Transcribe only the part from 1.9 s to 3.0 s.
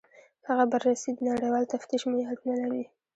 معیارونه لري.